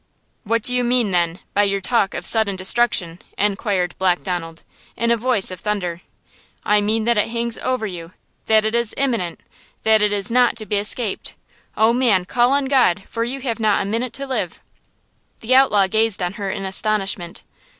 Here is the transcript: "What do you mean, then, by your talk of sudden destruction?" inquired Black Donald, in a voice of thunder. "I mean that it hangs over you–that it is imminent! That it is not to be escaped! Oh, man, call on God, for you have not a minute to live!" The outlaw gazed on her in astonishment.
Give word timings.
"What 0.45 0.63
do 0.63 0.73
you 0.73 0.83
mean, 0.83 1.11
then, 1.11 1.41
by 1.53 1.61
your 1.61 1.79
talk 1.79 2.15
of 2.15 2.25
sudden 2.25 2.55
destruction?" 2.55 3.19
inquired 3.37 3.93
Black 3.99 4.23
Donald, 4.23 4.63
in 4.97 5.11
a 5.11 5.15
voice 5.15 5.51
of 5.51 5.59
thunder. 5.59 6.01
"I 6.65 6.81
mean 6.81 7.03
that 7.03 7.19
it 7.19 7.27
hangs 7.27 7.59
over 7.59 7.85
you–that 7.85 8.65
it 8.65 8.73
is 8.73 8.95
imminent! 8.97 9.41
That 9.83 10.01
it 10.01 10.11
is 10.11 10.31
not 10.31 10.55
to 10.55 10.65
be 10.65 10.77
escaped! 10.77 11.35
Oh, 11.77 11.93
man, 11.93 12.25
call 12.25 12.51
on 12.51 12.65
God, 12.65 13.03
for 13.07 13.23
you 13.23 13.41
have 13.41 13.59
not 13.59 13.83
a 13.83 13.85
minute 13.85 14.13
to 14.13 14.25
live!" 14.25 14.59
The 15.41 15.53
outlaw 15.53 15.85
gazed 15.85 16.23
on 16.23 16.33
her 16.33 16.49
in 16.49 16.65
astonishment. 16.65 17.43